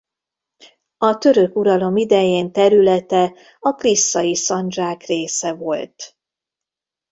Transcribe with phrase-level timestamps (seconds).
[0.97, 6.17] A török uralom idején területe a Klisszai szandzsák része volt.